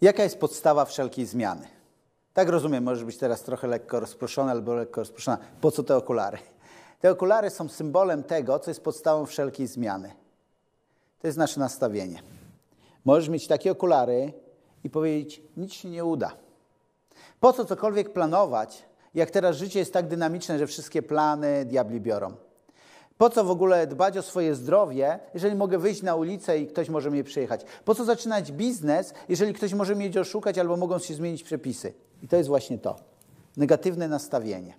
Jaka 0.00 0.22
jest 0.22 0.38
podstawa 0.38 0.84
wszelkiej 0.84 1.26
zmiany? 1.26 1.68
Tak 2.34 2.48
rozumiem, 2.48 2.84
możesz 2.84 3.04
być 3.04 3.16
teraz 3.16 3.42
trochę 3.42 3.68
lekko 3.68 4.00
rozproszony 4.00 4.50
albo 4.50 4.74
lekko 4.74 5.00
rozproszona. 5.00 5.38
Po 5.60 5.70
co 5.70 5.82
te 5.82 5.96
okulary? 5.96 6.38
Te 7.00 7.10
okulary 7.10 7.50
są 7.50 7.68
symbolem 7.68 8.22
tego, 8.22 8.58
co 8.58 8.70
jest 8.70 8.84
podstawą 8.84 9.26
wszelkiej 9.26 9.66
zmiany. 9.66 10.12
To 11.20 11.28
jest 11.28 11.38
nasze 11.38 11.60
nastawienie. 11.60 12.22
Możesz 13.04 13.28
mieć 13.28 13.46
takie 13.46 13.72
okulary 13.72 14.32
i 14.84 14.90
powiedzieć: 14.90 15.42
Nic 15.56 15.72
się 15.72 15.90
nie 15.90 16.04
uda. 16.04 16.36
Po 17.40 17.52
co 17.52 17.64
cokolwiek 17.64 18.12
planować, 18.12 18.84
jak 19.14 19.30
teraz 19.30 19.56
życie 19.56 19.78
jest 19.78 19.92
tak 19.92 20.08
dynamiczne, 20.08 20.58
że 20.58 20.66
wszystkie 20.66 21.02
plany 21.02 21.64
diabli 21.64 22.00
biorą? 22.00 22.36
Po 23.18 23.30
co 23.30 23.44
w 23.44 23.50
ogóle 23.50 23.86
dbać 23.86 24.18
o 24.18 24.22
swoje 24.22 24.54
zdrowie, 24.54 25.18
jeżeli 25.34 25.54
mogę 25.54 25.78
wyjść 25.78 26.02
na 26.02 26.14
ulicę 26.14 26.58
i 26.58 26.66
ktoś 26.66 26.88
może 26.88 27.10
mnie 27.10 27.24
przyjechać? 27.24 27.64
Po 27.84 27.94
co 27.94 28.04
zaczynać 28.04 28.52
biznes, 28.52 29.14
jeżeli 29.28 29.54
ktoś 29.54 29.74
może 29.74 29.94
mnie 29.94 30.20
oszukać 30.20 30.58
albo 30.58 30.76
mogą 30.76 30.98
się 30.98 31.14
zmienić 31.14 31.42
przepisy? 31.42 31.94
I 32.22 32.28
to 32.28 32.36
jest 32.36 32.48
właśnie 32.48 32.78
to. 32.78 32.96
Negatywne 33.56 34.08
nastawienie. 34.08 34.74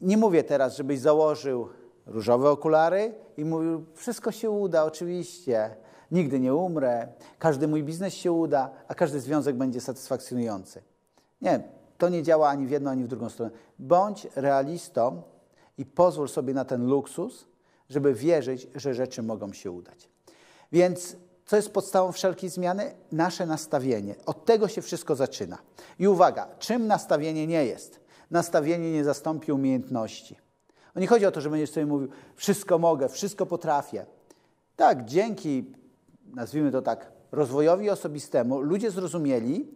Nie 0.00 0.16
mówię 0.16 0.44
teraz, 0.44 0.76
żebyś 0.76 0.98
założył 1.00 1.68
różowe 2.06 2.50
okulary 2.50 3.14
i 3.36 3.44
mówił, 3.44 3.84
wszystko 3.94 4.32
się 4.32 4.50
uda, 4.50 4.84
oczywiście, 4.84 5.76
nigdy 6.10 6.40
nie 6.40 6.54
umrę, 6.54 7.08
każdy 7.38 7.68
mój 7.68 7.84
biznes 7.84 8.14
się 8.14 8.32
uda, 8.32 8.70
a 8.88 8.94
każdy 8.94 9.20
związek 9.20 9.56
będzie 9.56 9.80
satysfakcjonujący. 9.80 10.82
Nie, 11.42 11.62
to 11.98 12.08
nie 12.08 12.22
działa 12.22 12.48
ani 12.48 12.66
w 12.66 12.70
jedną, 12.70 12.90
ani 12.90 13.04
w 13.04 13.08
drugą 13.08 13.28
stronę. 13.28 13.50
Bądź 13.78 14.26
realistą 14.36 15.22
i 15.78 15.86
pozwól 15.86 16.28
sobie 16.28 16.54
na 16.54 16.64
ten 16.64 16.86
luksus, 16.86 17.46
żeby 17.88 18.14
wierzyć, 18.14 18.68
że 18.74 18.94
rzeczy 18.94 19.22
mogą 19.22 19.52
się 19.52 19.70
udać. 19.70 20.08
Więc 20.72 21.16
co 21.46 21.56
jest 21.56 21.72
podstawą 21.72 22.12
wszelkiej 22.12 22.50
zmiany? 22.50 22.94
Nasze 23.12 23.46
nastawienie. 23.46 24.14
Od 24.26 24.44
tego 24.44 24.68
się 24.68 24.82
wszystko 24.82 25.16
zaczyna. 25.16 25.58
I 25.98 26.08
uwaga, 26.08 26.48
czym 26.58 26.86
nastawienie 26.86 27.46
nie 27.46 27.64
jest? 27.64 28.00
Nastawienie 28.30 28.92
nie 28.92 29.04
zastąpi 29.04 29.52
umiejętności. 29.52 30.36
O 30.96 31.00
nie 31.00 31.06
chodzi 31.06 31.26
o 31.26 31.30
to, 31.30 31.40
że 31.40 31.50
będziesz 31.50 31.70
sobie 31.70 31.86
mówił, 31.86 32.08
wszystko 32.36 32.78
mogę, 32.78 33.08
wszystko 33.08 33.46
potrafię. 33.46 34.06
Tak, 34.76 35.04
dzięki, 35.04 35.64
nazwijmy 36.34 36.72
to 36.72 36.82
tak, 36.82 37.12
rozwojowi 37.32 37.90
osobistemu, 37.90 38.60
ludzie 38.60 38.90
zrozumieli, 38.90 39.68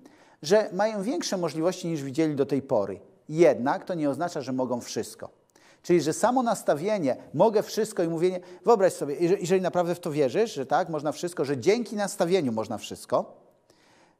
że 0.43 0.71
mają 0.73 1.03
większe 1.03 1.37
możliwości 1.37 1.89
niż 1.89 2.03
widzieli 2.03 2.37
do 2.37 2.47
tej 2.47 2.63
pory. 2.63 3.01
Jednak 3.29 3.85
to 3.85 3.95
nie 3.95 4.11
oznacza, 4.11 4.41
że 4.41 4.53
mogą 4.53 4.81
wszystko. 4.81 5.40
Czyli, 5.83 6.01
że 6.01 6.13
samo 6.13 6.43
nastawienie, 6.43 7.17
mogę 7.35 7.63
wszystko 7.63 8.03
i 8.03 8.09
mówienie, 8.09 8.41
wyobraź 8.65 8.93
sobie, 8.93 9.15
jeżeli 9.15 9.63
naprawdę 9.63 9.95
w 9.95 10.01
to 10.01 10.11
wierzysz, 10.11 10.55
że 10.55 10.67
tak, 10.67 10.89
można 10.89 11.13
wszystko, 11.13 11.45
że 11.45 11.59
dzięki 11.59 11.97
nastawieniu 11.97 12.53
można 12.53 12.79
wszystko, 12.79 13.41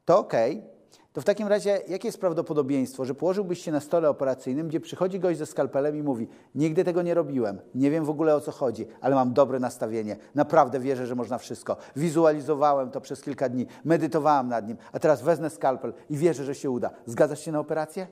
to 0.05 0.19
okej, 0.19 0.57
okay, 0.57 0.71
to 1.13 1.21
w 1.21 1.25
takim 1.25 1.47
razie 1.47 1.81
jakie 1.87 2.07
jest 2.07 2.19
prawdopodobieństwo, 2.19 3.05
że 3.05 3.15
położyłbyś 3.15 3.61
się 3.61 3.71
na 3.71 3.79
stole 3.79 4.09
operacyjnym, 4.09 4.67
gdzie 4.67 4.79
przychodzi 4.79 5.19
gość 5.19 5.39
ze 5.39 5.45
skalpelem 5.45 5.95
i 5.95 6.03
mówi: 6.03 6.27
Nigdy 6.55 6.83
tego 6.83 7.01
nie 7.01 7.13
robiłem, 7.13 7.59
nie 7.75 7.91
wiem 7.91 8.05
w 8.05 8.09
ogóle 8.09 8.35
o 8.35 8.41
co 8.41 8.51
chodzi, 8.51 8.87
ale 9.01 9.15
mam 9.15 9.33
dobre 9.33 9.59
nastawienie, 9.59 10.17
naprawdę 10.35 10.79
wierzę, 10.79 11.07
że 11.07 11.15
można 11.15 11.37
wszystko. 11.37 11.77
Wizualizowałem 11.95 12.91
to 12.91 13.01
przez 13.01 13.21
kilka 13.21 13.49
dni, 13.49 13.65
medytowałem 13.85 14.47
nad 14.47 14.67
nim, 14.67 14.77
a 14.91 14.99
teraz 14.99 15.21
wezmę 15.21 15.49
skalpel 15.49 15.93
i 16.09 16.17
wierzę, 16.17 16.45
że 16.45 16.55
się 16.55 16.69
uda. 16.69 16.89
Zgadzasz 17.05 17.39
się 17.39 17.51
na 17.51 17.59
operację? 17.59 18.07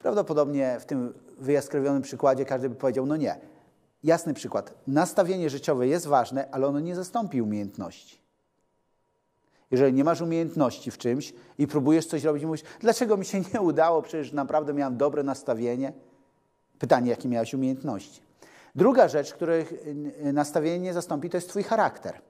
Prawdopodobnie 0.00 0.76
w 0.80 0.84
tym 0.84 1.14
wyjaskrowionym 1.38 2.02
przykładzie 2.02 2.44
każdy 2.44 2.68
by 2.68 2.74
powiedział: 2.74 3.06
No 3.06 3.16
nie. 3.16 3.36
Jasny 4.04 4.34
przykład. 4.34 4.74
Nastawienie 4.86 5.50
życiowe 5.50 5.86
jest 5.86 6.06
ważne, 6.06 6.48
ale 6.50 6.66
ono 6.66 6.80
nie 6.80 6.94
zastąpi 6.94 7.42
umiejętności. 7.42 8.20
Jeżeli 9.70 9.92
nie 9.92 10.04
masz 10.04 10.20
umiejętności 10.20 10.90
w 10.90 10.98
czymś 10.98 11.34
i 11.58 11.66
próbujesz 11.66 12.06
coś 12.06 12.24
robić, 12.24 12.44
mówisz, 12.44 12.62
dlaczego 12.80 13.16
mi 13.16 13.24
się 13.24 13.40
nie 13.54 13.60
udało, 13.60 14.02
przecież 14.02 14.32
naprawdę 14.32 14.74
miałem 14.74 14.96
dobre 14.96 15.22
nastawienie. 15.22 15.92
Pytanie, 16.78 17.10
jakie 17.10 17.28
miałeś 17.28 17.54
umiejętności. 17.54 18.22
Druga 18.74 19.08
rzecz, 19.08 19.34
których 19.34 19.72
nastawienie 20.32 20.78
nie 20.78 20.94
zastąpi, 20.94 21.30
to 21.30 21.36
jest 21.36 21.48
Twój 21.48 21.62
charakter. 21.62 22.20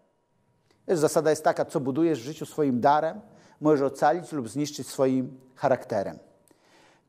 Zasada 0.88 1.30
jest 1.30 1.44
taka, 1.44 1.64
co 1.64 1.80
budujesz 1.80 2.20
w 2.20 2.24
życiu 2.24 2.46
swoim 2.46 2.80
darem, 2.80 3.20
możesz 3.60 3.92
ocalić 3.92 4.32
lub 4.32 4.48
zniszczyć 4.48 4.86
swoim 4.86 5.40
charakterem. 5.54 6.18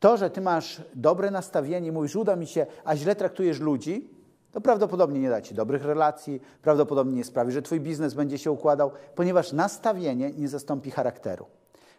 To, 0.01 0.17
że 0.17 0.29
Ty 0.29 0.41
masz 0.41 0.81
dobre 0.95 1.31
nastawienie, 1.31 1.91
mówisz, 1.91 2.15
uda 2.15 2.35
mi 2.35 2.47
się, 2.47 2.65
a 2.83 2.95
źle 2.95 3.15
traktujesz 3.15 3.59
ludzi, 3.59 4.09
to 4.51 4.61
prawdopodobnie 4.61 5.19
nie 5.19 5.29
da 5.29 5.41
Ci 5.41 5.55
dobrych 5.55 5.85
relacji, 5.85 6.41
prawdopodobnie 6.61 7.13
nie 7.13 7.23
sprawi, 7.23 7.51
że 7.51 7.61
Twój 7.61 7.79
biznes 7.79 8.13
będzie 8.13 8.37
się 8.37 8.51
układał, 8.51 8.91
ponieważ 9.15 9.51
nastawienie 9.51 10.31
nie 10.31 10.47
zastąpi 10.47 10.91
charakteru. 10.91 11.45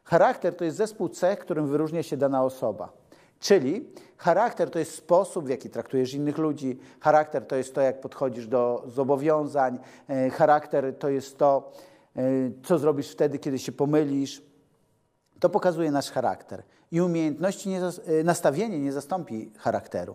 Charakter 0.04 0.56
to 0.56 0.64
jest 0.64 0.76
zespół 0.76 1.08
cech, 1.08 1.38
którym 1.38 1.66
wyróżnia 1.66 2.02
się 2.02 2.16
dana 2.16 2.44
osoba. 2.44 2.92
Czyli 3.41 3.88
charakter 4.16 4.70
to 4.70 4.78
jest 4.78 4.94
sposób, 4.94 5.46
w 5.46 5.48
jaki 5.48 5.70
traktujesz 5.70 6.14
innych 6.14 6.38
ludzi, 6.38 6.78
charakter 7.00 7.46
to 7.46 7.56
jest 7.56 7.74
to, 7.74 7.80
jak 7.80 8.00
podchodzisz 8.00 8.46
do 8.46 8.82
zobowiązań, 8.86 9.78
e, 10.08 10.30
charakter 10.30 10.98
to 10.98 11.08
jest 11.08 11.38
to, 11.38 11.72
e, 12.16 12.22
co 12.64 12.78
zrobisz 12.78 13.10
wtedy, 13.10 13.38
kiedy 13.38 13.58
się 13.58 13.72
pomylisz. 13.72 14.42
To 15.41 15.50
pokazuje 15.50 15.91
nasz 15.91 16.10
charakter. 16.10 16.62
I 16.92 17.00
umiejętności, 17.00 17.69
nie, 17.69 17.80
e, 17.80 18.25
nastawienie 18.25 18.78
nie 18.78 18.92
zastąpi 18.92 19.53
charakteru. 19.58 20.14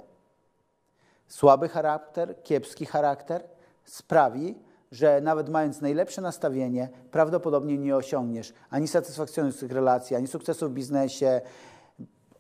Słaby 1.28 1.70
charakter, 1.70 2.44
kiepski 2.44 2.86
charakter 2.86 3.44
sprawi, 3.86 4.56
że 4.92 5.22
nawet 5.22 5.50
mając 5.50 5.82
najlepsze 5.82 6.22
nastawienie, 6.22 6.90
prawdopodobnie 7.12 7.78
nie 7.78 7.96
osiągniesz 7.96 8.54
ani 8.70 8.88
satysfakcjonujących 8.88 9.72
relacji, 9.72 10.16
ani 10.16 10.28
sukcesu 10.28 10.70
w 10.70 10.74
biznesie, 10.74 11.42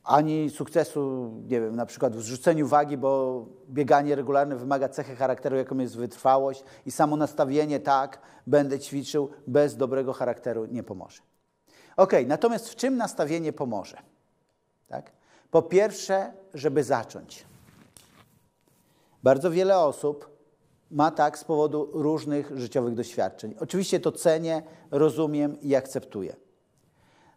ani 0.03 0.49
sukcesu, 0.49 1.31
nie 1.43 1.61
wiem, 1.61 1.75
na 1.75 1.85
przykład 1.85 2.15
w 2.15 2.21
zrzuceniu 2.21 2.67
wagi, 2.67 2.97
bo 2.97 3.45
bieganie 3.69 4.15
regularne 4.15 4.55
wymaga 4.55 4.89
cechy 4.89 5.15
charakteru, 5.15 5.55
jaką 5.55 5.77
jest 5.77 5.97
wytrwałość 5.97 6.63
i 6.85 6.91
samo 6.91 7.15
nastawienie, 7.15 7.79
tak, 7.79 8.19
będę 8.47 8.79
ćwiczył, 8.79 9.29
bez 9.47 9.77
dobrego 9.77 10.13
charakteru 10.13 10.65
nie 10.65 10.83
pomoże. 10.83 11.21
Ok, 11.97 12.13
natomiast 12.27 12.69
w 12.69 12.75
czym 12.75 12.97
nastawienie 12.97 13.53
pomoże? 13.53 13.97
Tak? 14.87 15.11
Po 15.51 15.61
pierwsze, 15.61 16.33
żeby 16.53 16.83
zacząć. 16.83 17.45
Bardzo 19.23 19.51
wiele 19.51 19.79
osób 19.79 20.37
ma 20.91 21.11
tak 21.11 21.37
z 21.37 21.43
powodu 21.43 21.89
różnych 21.93 22.57
życiowych 22.57 22.93
doświadczeń. 22.93 23.55
Oczywiście 23.59 23.99
to 23.99 24.11
cenię, 24.11 24.63
rozumiem 24.91 25.61
i 25.61 25.75
akceptuję. 25.75 26.35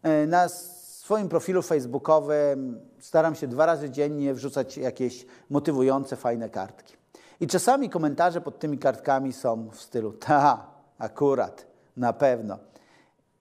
E, 0.02 0.26
na 0.26 0.48
swoim 0.48 1.28
profilu 1.28 1.62
facebookowym 1.62 2.80
staram 2.98 3.34
się 3.34 3.48
dwa 3.48 3.66
razy 3.66 3.90
dziennie 3.90 4.34
wrzucać 4.34 4.76
jakieś 4.76 5.26
motywujące, 5.50 6.16
fajne 6.16 6.50
kartki. 6.50 6.94
I 7.40 7.46
czasami 7.46 7.90
komentarze 7.90 8.40
pod 8.40 8.58
tymi 8.58 8.78
kartkami 8.78 9.32
są 9.32 9.68
w 9.70 9.80
stylu 9.80 10.12
ta, 10.12 10.66
akurat, 10.98 11.66
na 11.96 12.12
pewno. 12.12 12.58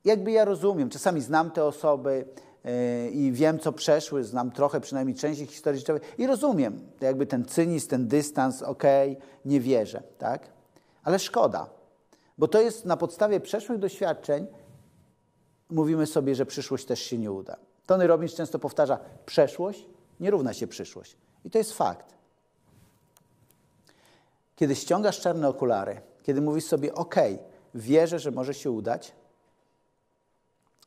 Jakby 0.05 0.31
ja 0.31 0.45
rozumiem, 0.45 0.89
czasami 0.89 1.21
znam 1.21 1.51
te 1.51 1.63
osoby, 1.65 2.25
i 3.11 3.31
wiem, 3.31 3.59
co 3.59 3.71
przeszły, 3.71 4.23
znam 4.23 4.51
trochę, 4.51 4.81
przynajmniej 4.81 5.15
część 5.15 5.41
ich 5.41 5.49
historii 5.49 5.79
życiowej 5.79 6.01
i 6.17 6.27
rozumiem 6.27 6.81
jakby 7.01 7.25
ten 7.25 7.45
cynizm, 7.45 7.89
ten 7.89 8.07
dystans, 8.07 8.61
okej, 8.61 9.11
okay, 9.11 9.27
nie 9.45 9.59
wierzę, 9.59 10.03
tak? 10.17 10.49
Ale 11.03 11.19
szkoda, 11.19 11.69
bo 12.37 12.47
to 12.47 12.61
jest 12.61 12.85
na 12.85 12.97
podstawie 12.97 13.39
przeszłych 13.39 13.79
doświadczeń 13.79 14.47
mówimy 15.69 16.07
sobie, 16.07 16.35
że 16.35 16.45
przyszłość 16.45 16.85
też 16.85 16.99
się 16.99 17.17
nie 17.17 17.31
uda. 17.31 17.57
Tony 17.85 18.07
Robbins 18.07 18.33
często 18.33 18.59
powtarza, 18.59 18.99
przeszłość 19.25 19.85
nie 20.19 20.31
równa 20.31 20.53
się 20.53 20.67
przyszłość. 20.67 21.17
I 21.45 21.49
to 21.49 21.57
jest 21.57 21.73
fakt. 21.73 22.13
Kiedy 24.55 24.75
ściągasz 24.75 25.19
czarne 25.19 25.47
okulary, 25.47 26.01
kiedy 26.23 26.41
mówisz 26.41 26.65
sobie, 26.65 26.93
ok, 26.93 27.15
wierzę, 27.75 28.19
że 28.19 28.31
może 28.31 28.53
się 28.53 28.71
udać, 28.71 29.15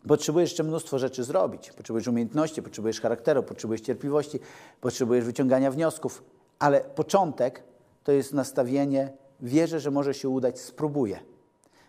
Potrzebujesz 0.09 0.51
jeszcze 0.51 0.63
mnóstwo 0.63 0.99
rzeczy 0.99 1.25
zrobić. 1.25 1.72
Potrzebujesz 1.72 2.09
umiejętności, 2.09 2.63
potrzebujesz 2.63 3.01
charakteru, 3.01 3.43
potrzebujesz 3.43 3.81
cierpliwości, 3.81 4.41
potrzebujesz 4.81 5.25
wyciągania 5.25 5.71
wniosków, 5.71 6.22
ale 6.59 6.81
początek 6.81 7.63
to 8.04 8.13
jest 8.13 8.33
nastawienie, 8.33 9.13
wierzę, 9.41 9.81
że 9.81 9.91
może 9.91 10.15
się 10.15 10.28
udać, 10.28 10.60
spróbuję. 10.60 11.21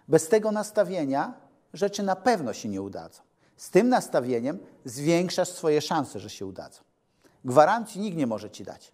Bez 0.08 0.28
tego 0.28 0.52
nastawienia 0.52 1.34
rzeczy 1.74 2.04
na 2.04 2.16
pewno 2.16 2.54
się 2.54 2.70
nie 2.70 2.82
udadzą. 2.82 3.22
Z 3.58 3.70
tym 3.70 3.90
nastawieniem 3.90 4.60
zwiększasz 4.86 5.50
swoje 5.50 5.82
szanse, 5.82 6.20
że 6.20 6.30
się 6.30 6.46
udadzą. 6.46 6.82
Gwarancji 7.46 8.02
nikt 8.02 8.18
nie 8.18 8.28
może 8.28 8.50
ci 8.50 8.64
dać. 8.64 8.92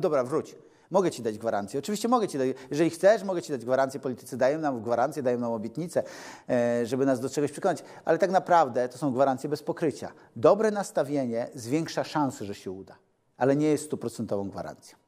dobra, 0.00 0.24
wróć. 0.24 0.56
Mogę 0.90 1.10
Ci 1.10 1.22
dać 1.22 1.38
gwarancję. 1.38 1.78
Oczywiście 1.80 2.08
mogę 2.08 2.28
Ci 2.28 2.38
dać. 2.38 2.48
Jeżeli 2.70 2.90
chcesz, 2.90 3.22
mogę 3.22 3.42
Ci 3.42 3.52
dać 3.52 3.64
gwarancję. 3.64 4.00
Politycy 4.00 4.36
dają 4.36 4.58
nam 4.58 4.82
gwarancję, 4.82 5.22
dają 5.22 5.38
nam 5.38 5.52
obietnicę, 5.52 6.02
e, 6.48 6.86
żeby 6.86 7.06
nas 7.06 7.20
do 7.20 7.30
czegoś 7.30 7.52
przekonać. 7.52 7.82
Ale 8.04 8.18
tak 8.18 8.30
naprawdę 8.30 8.88
to 8.88 8.98
są 8.98 9.12
gwarancje 9.12 9.48
bez 9.48 9.62
pokrycia. 9.62 10.12
Dobre 10.36 10.70
nastawienie 10.70 11.48
zwiększa 11.54 12.04
szanse, 12.04 12.44
że 12.44 12.54
się 12.54 12.70
uda, 12.70 12.96
ale 13.36 13.56
nie 13.56 13.66
jest 13.66 13.84
stuprocentową 13.84 14.48
gwarancją. 14.48 14.98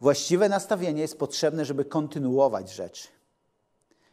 Właściwe 0.00 0.48
nastawienie 0.48 1.02
jest 1.02 1.18
potrzebne, 1.18 1.64
żeby 1.64 1.84
kontynuować 1.84 2.72
rzeczy. 2.72 3.08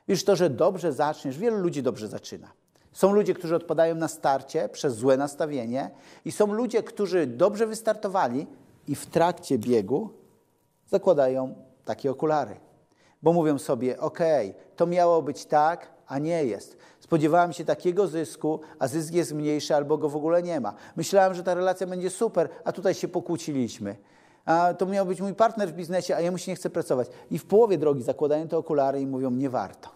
Wiesz, 0.08 0.24
to, 0.24 0.36
że 0.36 0.50
dobrze 0.50 0.94
zaczniesz, 0.94 1.38
wielu 1.38 1.58
ludzi 1.58 1.84
dobrze 1.84 2.08
zaczyna. 2.08 2.52
Są 2.94 3.14
ludzie, 3.14 3.34
którzy 3.34 3.56
odpadają 3.56 3.96
na 3.96 4.08
starcie 4.08 4.70
przez 4.70 4.96
złe 4.96 5.18
nastawienie, 5.18 5.92
i 6.26 6.32
są 6.32 6.54
ludzie, 6.54 6.84
którzy 6.84 7.28
dobrze 7.28 7.68
wystartowali 7.68 8.48
i 8.88 8.96
w 8.96 9.06
trakcie 9.06 9.58
biegu 9.58 10.10
zakładają 10.88 11.56
takie 11.86 12.12
okulary. 12.12 12.56
Bo 13.24 13.34
mówią 13.34 13.60
sobie: 13.60 14.00
OK, 14.00 14.20
to 14.76 14.86
miało 14.86 15.22
być 15.22 15.46
tak, 15.46 15.92
a 16.08 16.20
nie 16.20 16.46
jest. 16.46 16.78
Spodziewałem 17.00 17.54
się 17.54 17.66
takiego 17.66 18.08
zysku, 18.08 18.60
a 18.80 18.88
zysk 18.88 19.14
jest 19.14 19.34
mniejszy 19.34 19.76
albo 19.76 19.98
go 19.98 20.10
w 20.10 20.16
ogóle 20.16 20.44
nie 20.44 20.60
ma. 20.60 20.74
Myślałem, 20.96 21.34
że 21.34 21.44
ta 21.44 21.54
relacja 21.54 21.88
będzie 21.88 22.10
super, 22.10 22.50
a 22.64 22.72
tutaj 22.72 22.94
się 22.94 23.08
pokłóciliśmy. 23.08 23.96
A 24.46 24.74
to 24.74 24.86
miał 24.86 25.06
być 25.06 25.22
mój 25.22 25.34
partner 25.34 25.70
w 25.70 25.74
biznesie, 25.74 26.16
a 26.16 26.22
jemu 26.22 26.38
się 26.38 26.52
nie 26.52 26.56
chce 26.56 26.70
pracować. 26.70 27.08
I 27.32 27.40
w 27.40 27.46
połowie 27.46 27.78
drogi 27.78 28.04
zakładają 28.04 28.48
te 28.48 28.58
okulary 28.58 29.02
i 29.02 29.08
mówią: 29.08 29.32
Nie 29.32 29.50
warto. 29.50 29.90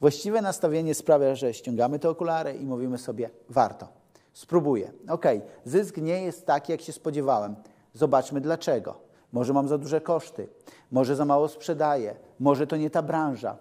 Właściwe 0.00 0.42
nastawienie 0.42 0.94
sprawia, 0.94 1.34
że 1.34 1.54
ściągamy 1.54 1.98
te 1.98 2.10
okulary 2.10 2.52
i 2.52 2.66
mówimy 2.66 2.98
sobie: 2.98 3.30
Warto. 3.48 3.88
Spróbuję. 4.32 4.92
OK, 5.08 5.24
zysk 5.64 5.96
nie 5.96 6.22
jest 6.22 6.46
taki, 6.46 6.72
jak 6.72 6.80
się 6.80 6.92
spodziewałem. 6.92 7.56
Zobaczmy 7.94 8.40
dlaczego. 8.40 8.94
Może 9.32 9.52
mam 9.52 9.68
za 9.68 9.78
duże 9.78 10.00
koszty, 10.00 10.48
może 10.90 11.16
za 11.16 11.24
mało 11.24 11.48
sprzedaję, 11.48 12.16
może 12.40 12.66
to 12.66 12.76
nie 12.76 12.90
ta 12.90 13.02
branża, 13.02 13.56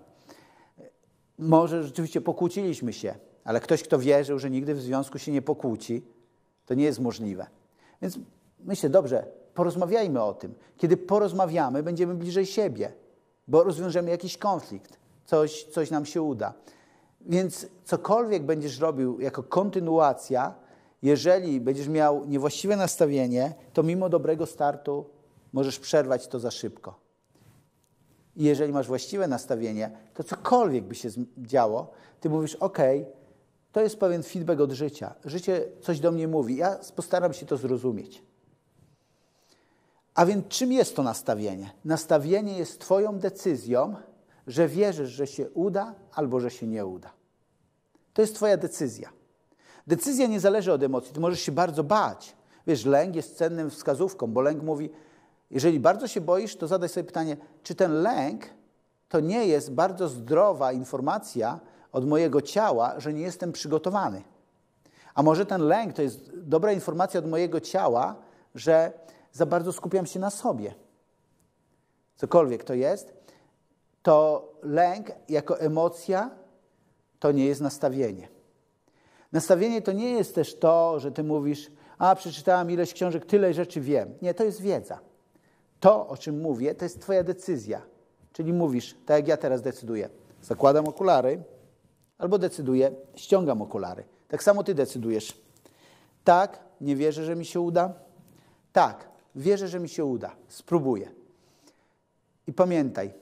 może 1.37 1.83
rzeczywiście 1.83 2.21
pokłóciliśmy 2.21 2.93
się, 2.93 3.15
ale 3.43 3.59
ktoś, 3.59 3.83
kto 3.83 3.99
wierzył, 3.99 4.39
że 4.39 4.49
nigdy 4.49 4.75
w 4.75 4.81
związku 4.81 5.19
się 5.19 5.31
nie 5.31 5.41
pokłóci, 5.41 6.05
to 6.65 6.73
nie 6.73 6.83
jest 6.83 6.99
możliwe. 6.99 7.47
Więc 8.01 8.19
myślę, 8.59 8.89
dobrze, 8.89 9.25
porozmawiajmy 9.53 10.23
o 10.23 10.33
tym. 10.33 10.53
Kiedy 10.77 10.97
porozmawiamy, 10.97 11.83
będziemy 11.83 12.15
bliżej 12.15 12.45
siebie, 12.45 12.93
bo 13.47 13.63
rozwiążemy 13.63 14.09
jakiś 14.09 14.37
konflikt, 14.37 14.97
coś, 15.25 15.63
coś 15.63 15.91
nam 15.91 16.05
się 16.05 16.21
uda. 16.21 16.53
Więc 17.21 17.67
cokolwiek 17.85 18.43
będziesz 18.43 18.79
robił 18.79 19.19
jako 19.19 19.43
kontynuacja, 19.43 20.55
jeżeli 21.03 21.61
będziesz 21.61 21.87
miał 21.87 22.25
niewłaściwe 22.25 22.75
nastawienie, 22.75 23.53
to 23.73 23.83
mimo 23.83 24.09
dobrego 24.09 24.45
startu 24.45 25.05
możesz 25.53 25.79
przerwać 25.79 26.27
to 26.27 26.39
za 26.39 26.51
szybko. 26.51 26.99
I 28.35 28.43
jeżeli 28.43 28.73
masz 28.73 28.87
właściwe 28.87 29.27
nastawienie, 29.27 29.91
to 30.13 30.23
cokolwiek 30.23 30.83
by 30.83 30.95
się 30.95 31.09
działo, 31.37 31.91
ty 32.19 32.29
mówisz: 32.29 32.55
OK, 32.55 32.77
to 33.71 33.81
jest 33.81 33.99
pewien 33.99 34.23
feedback 34.23 34.61
od 34.61 34.71
życia. 34.71 35.15
Życie 35.25 35.65
coś 35.81 35.99
do 35.99 36.11
mnie 36.11 36.27
mówi. 36.27 36.55
Ja 36.55 36.79
postaram 36.95 37.33
się 37.33 37.45
to 37.45 37.57
zrozumieć. 37.57 38.23
A 40.15 40.25
więc 40.25 40.47
czym 40.47 40.71
jest 40.71 40.95
to 40.95 41.03
nastawienie? 41.03 41.71
Nastawienie 41.85 42.57
jest 42.57 42.79
Twoją 42.79 43.19
decyzją, 43.19 43.95
że 44.47 44.67
wierzysz, 44.67 45.09
że 45.09 45.27
się 45.27 45.49
uda 45.49 45.95
albo 46.13 46.39
że 46.39 46.51
się 46.51 46.67
nie 46.67 46.85
uda. 46.85 47.13
To 48.13 48.21
jest 48.21 48.35
Twoja 48.35 48.57
decyzja. 48.57 49.09
Decyzja 49.87 50.27
nie 50.27 50.39
zależy 50.39 50.73
od 50.73 50.83
emocji. 50.83 51.13
Ty 51.13 51.19
możesz 51.19 51.39
się 51.39 51.51
bardzo 51.51 51.83
bać. 51.83 52.35
Wiesz, 52.67 52.85
lęk 52.85 53.15
jest 53.15 53.37
cennym 53.37 53.69
wskazówką, 53.69 54.27
bo 54.27 54.41
lęk 54.41 54.63
mówi, 54.63 54.89
jeżeli 55.51 55.79
bardzo 55.79 56.07
się 56.07 56.21
boisz, 56.21 56.55
to 56.55 56.67
zadaj 56.67 56.89
sobie 56.89 57.03
pytanie, 57.03 57.37
czy 57.63 57.75
ten 57.75 58.01
lęk 58.01 58.45
to 59.09 59.19
nie 59.19 59.47
jest 59.47 59.71
bardzo 59.71 60.07
zdrowa 60.07 60.71
informacja 60.71 61.59
od 61.91 62.07
mojego 62.07 62.41
ciała, 62.41 62.99
że 62.99 63.13
nie 63.13 63.21
jestem 63.21 63.51
przygotowany. 63.51 64.21
A 65.15 65.23
może 65.23 65.45
ten 65.45 65.61
lęk 65.61 65.93
to 65.93 66.01
jest 66.01 66.31
dobra 66.35 66.71
informacja 66.71 67.19
od 67.19 67.29
mojego 67.29 67.59
ciała, 67.59 68.15
że 68.55 68.91
za 69.31 69.45
bardzo 69.45 69.73
skupiam 69.73 70.05
się 70.05 70.19
na 70.19 70.29
sobie. 70.29 70.75
Cokolwiek 72.15 72.63
to 72.63 72.73
jest, 72.73 73.13
to 74.03 74.47
lęk 74.63 75.11
jako 75.29 75.59
emocja 75.59 76.31
to 77.19 77.31
nie 77.31 77.45
jest 77.45 77.61
nastawienie. 77.61 78.32
Nastawienie 79.33 79.81
to 79.81 79.91
nie 79.91 80.11
jest 80.11 80.35
też 80.35 80.55
to, 80.55 80.99
że 80.99 81.11
ty 81.11 81.23
mówisz, 81.23 81.71
a 81.97 82.15
przeczytałam 82.15 82.71
ileś 82.71 82.93
książek, 82.93 83.25
tyle 83.25 83.53
rzeczy 83.53 83.81
wiem. 83.81 84.13
Nie, 84.21 84.33
to 84.33 84.43
jest 84.43 84.61
wiedza. 84.61 84.99
To, 85.79 86.07
o 86.07 86.17
czym 86.17 86.41
mówię, 86.41 86.75
to 86.75 86.85
jest 86.85 87.01
Twoja 87.01 87.23
decyzja. 87.23 87.81
Czyli 88.33 88.53
mówisz, 88.53 88.95
tak 89.05 89.17
jak 89.17 89.27
ja 89.27 89.37
teraz 89.37 89.61
decyduję, 89.61 90.09
zakładam 90.41 90.87
okulary, 90.87 91.43
albo 92.17 92.37
decyduję, 92.37 92.91
ściągam 93.15 93.61
okulary. 93.61 94.03
Tak 94.27 94.43
samo 94.43 94.63
Ty 94.63 94.73
decydujesz. 94.75 95.41
Tak, 96.23 96.59
nie 96.81 96.95
wierzę, 96.95 97.25
że 97.25 97.35
mi 97.35 97.45
się 97.45 97.59
uda. 97.59 97.93
Tak, 98.73 99.09
wierzę, 99.35 99.67
że 99.67 99.79
mi 99.79 99.89
się 99.89 100.05
uda. 100.05 100.35
Spróbuję. 100.47 101.11
I 102.47 102.53
pamiętaj, 102.53 103.13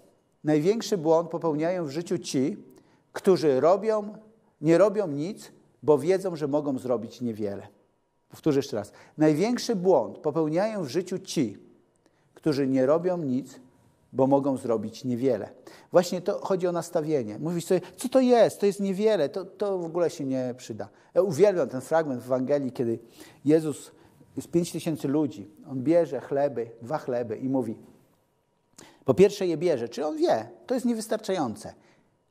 największy 0.43 0.97
błąd 0.97 1.29
popełniają 1.29 1.85
w 1.85 1.89
życiu 1.89 2.17
ci, 2.17 2.57
którzy 3.13 3.59
robią, 3.59 4.13
nie 4.61 4.77
robią 4.77 5.07
nic, 5.07 5.51
bo 5.83 5.97
wiedzą, 5.97 6.35
że 6.35 6.47
mogą 6.47 6.79
zrobić 6.79 7.21
niewiele. 7.21 7.67
Powtórzę 8.29 8.59
jeszcze 8.59 8.77
raz. 8.77 8.91
Największy 9.17 9.75
błąd 9.75 10.17
popełniają 10.17 10.83
w 10.83 10.87
życiu 10.87 11.19
ci, 11.19 11.57
którzy 12.33 12.67
nie 12.67 12.85
robią 12.85 13.17
nic, 13.17 13.59
bo 14.13 14.27
mogą 14.27 14.57
zrobić 14.57 15.03
niewiele. 15.03 15.49
Właśnie 15.91 16.21
to 16.21 16.39
chodzi 16.45 16.67
o 16.67 16.71
nastawienie. 16.71 17.39
Mówisz 17.39 17.65
sobie, 17.65 17.81
co 17.97 18.09
to 18.09 18.19
jest? 18.19 18.59
To 18.59 18.65
jest 18.65 18.79
niewiele, 18.79 19.29
to, 19.29 19.45
to 19.45 19.77
w 19.77 19.85
ogóle 19.85 20.09
się 20.09 20.25
nie 20.25 20.55
przyda. 20.57 20.89
Ja 21.13 21.21
uwielbiam 21.21 21.69
ten 21.69 21.81
fragment 21.81 22.21
w 22.21 22.25
Ewangelii, 22.25 22.71
kiedy 22.71 22.99
Jezus, 23.45 23.91
jest 24.35 24.51
pięć 24.51 24.71
tysięcy 24.71 25.07
ludzi, 25.07 25.49
on 25.71 25.83
bierze 25.83 26.19
chleby, 26.19 26.71
dwa 26.81 26.97
chleby 26.97 27.37
i 27.37 27.49
mówi, 27.49 27.77
po 29.05 29.13
pierwsze 29.13 29.47
je 29.47 29.57
bierze, 29.57 29.89
czy 29.89 30.05
on 30.05 30.17
wie, 30.17 30.49
to 30.67 30.73
jest 30.73 30.85
niewystarczające. 30.85 31.73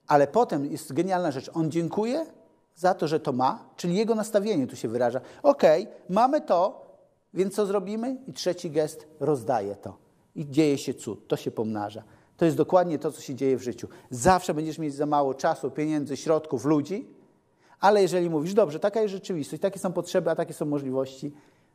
Ale 0.07 0.27
potem 0.27 0.73
jest 0.73 0.93
genialna 0.93 1.31
rzecz, 1.31 1.51
on 1.55 1.71
dziękuje 1.71 2.27
za 2.75 2.95
to, 2.95 3.09
że 3.09 3.21
to 3.21 3.33
ma, 3.33 3.65
czyli 3.77 3.97
jego 3.97 4.15
nastawienie 4.15 4.67
tu 4.67 4.77
się 4.77 4.89
wyraża. 4.89 5.21
Okej, 5.43 5.83
okay, 5.83 5.95
mamy 6.09 6.41
to, 6.41 6.87
więc 7.35 7.55
co 7.55 7.67
zrobimy? 7.67 8.17
I 8.27 8.33
trzeci 8.33 8.71
gest 8.71 9.07
rozdaje 9.21 9.77
to. 9.77 9.97
I 10.35 10.51
dzieje 10.51 10.79
się 10.79 10.95
cud, 10.95 11.29
to 11.29 11.37
się 11.37 11.51
pomnaża. 11.51 12.03
To 12.37 12.45
jest 12.45 12.57
dokładnie 12.57 12.99
to, 12.99 13.13
co 13.13 13.21
się 13.21 13.35
dzieje 13.35 13.57
w 13.57 13.63
życiu. 13.63 13.89
Zawsze 14.11 14.55
będziesz 14.55 14.79
mieć 14.79 14.95
za 14.95 15.07
mało 15.07 15.35
czasu, 15.35 15.71
pieniędzy, 15.71 16.17
środków, 16.17 16.65
ludzi, 16.65 17.09
ale 17.81 18.03
jeżeli 18.03 18.31
mówisz, 18.31 18.55
dobrze, 18.55 18.81
taka 18.81 19.01
jest 19.01 19.13
rzeczywistość, 19.13 19.63
takie 19.63 19.79
są 19.79 19.93
potrzeby, 19.93 20.31
a 20.31 20.35
takie 20.35 20.55
są 20.55 20.67
możliwości, 20.67 21.33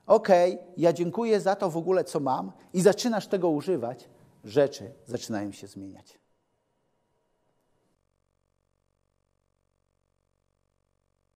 okej, 0.08 0.54
okay, 0.54 0.66
ja 0.78 0.94
dziękuję 0.94 1.42
za 1.42 1.56
to 1.56 1.70
w 1.70 1.78
ogóle, 1.78 2.04
co 2.04 2.20
mam 2.20 2.52
i 2.74 2.82
zaczynasz 2.82 3.28
tego 3.28 3.50
używać, 3.50 4.10
rzeczy 4.44 4.92
zaczynają 5.06 5.52
się 5.52 5.68
zmieniać. 5.68 6.25